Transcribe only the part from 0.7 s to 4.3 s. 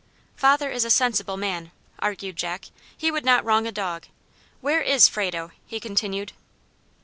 is a sensible man," argued Jack. "He would not wrong a dog.